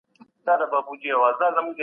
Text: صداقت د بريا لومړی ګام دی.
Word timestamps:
صداقت 0.45 0.69
د 0.71 0.73
بريا 0.87 1.15
لومړی 1.15 1.55
ګام 1.55 1.67
دی. 1.75 1.79